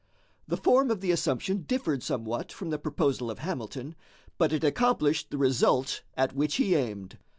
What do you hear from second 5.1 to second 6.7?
the result at which